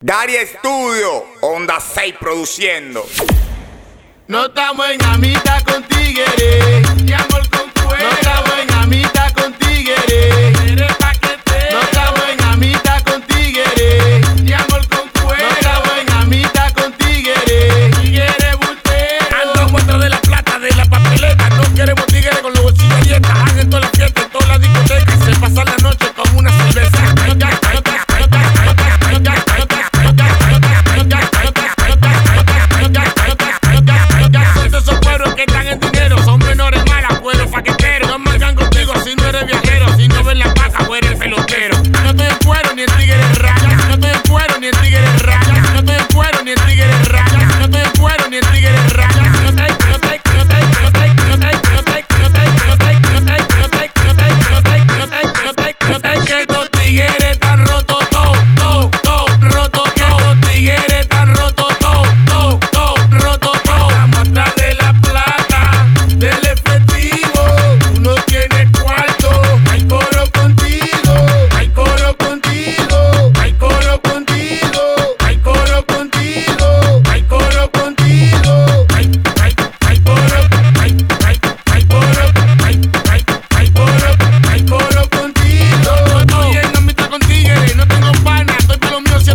Daria 0.00 0.42
Estudio, 0.42 1.24
Onda 1.40 1.80
6 1.80 2.16
produciendo. 2.20 3.06
No 4.26 4.46
estamos 4.46 4.90
en 4.90 5.02
amita 5.04 5.62
con 5.64 5.82
tigres, 5.84 6.86
amor 7.12 7.48
con 7.48 7.70
fuego. 7.72 8.02
No 8.02 8.10
estamos 8.10 8.58
en 8.58 8.72
amita 8.74 9.23
cuero, 41.68 41.82
no 42.02 42.14
te 42.14 42.28
cuero 42.44 42.74
ni 42.74 42.82
el 42.82 42.90
tigre 42.92 43.16
raya, 43.34 43.76
no 43.88 43.98
te 43.98 44.12
cuero 44.28 44.58
ni 44.58 44.66
el 44.66 44.80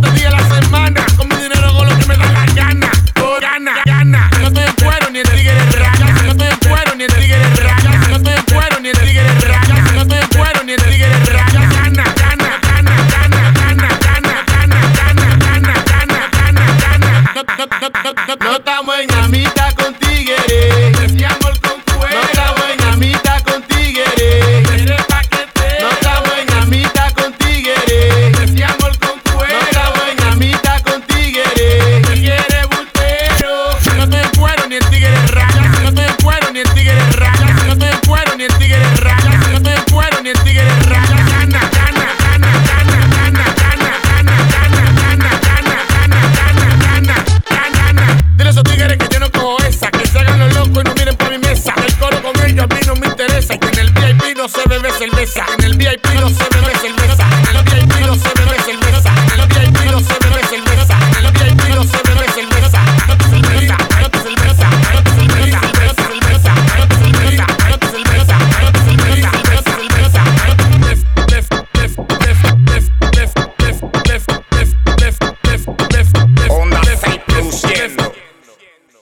siete 0.00 0.18
días 0.18 0.32
la 0.32 0.60
semana. 0.60 1.06
Con 1.16 1.28
mi 1.28 1.36
dinero 1.36 1.72
con 1.72 1.88
lo 1.88 1.98
que 1.98 2.06
me 2.06 2.16
da 2.16 2.32
la 2.32 2.46
gana. 2.54 2.90
Por 3.14 3.40
gana, 3.40 3.72
gana. 3.84 4.30
No 4.40 4.48
estoy 4.48 4.64
en 4.64 4.72
cuero 4.74 5.10
ni 5.10 5.18
en 5.20 5.26
tigre 5.26 5.54
de 5.54 5.72
raya. 5.72 6.06
No 6.24 6.30
estoy 6.32 6.46
en 6.48 6.58
cuero 6.58 6.94
ni 6.96 7.04
en 7.04 7.10
tigre 7.10 7.38
de 7.38 7.56
raya. 7.56 7.90
No 8.08 8.16
estoy 8.16 8.34
en 8.34 8.42
cuero 8.44 8.80
ni 8.80 8.88
en 8.88 8.96
tigre 8.96 9.22
de 9.22 9.40
raya. 9.40 9.74
No 9.94 10.02
estoy 10.02 10.18
en 10.18 10.28
cuero 10.28 10.62
ni 10.64 10.72
en 10.72 10.80
tigre 10.80 11.08
de 11.08 11.32
raya. 11.32 11.60
Gana, 11.60 12.04
gana, 12.16 12.60
gana, 12.62 13.00
gana, 13.08 13.52
gana, 13.58 13.90
gana, 14.04 14.40
gana, 14.48 14.80
gana, 14.94 15.26
gana, 15.46 15.74
gana, 15.86 16.66
gana. 16.80 18.27
sorpresa. 55.26 55.57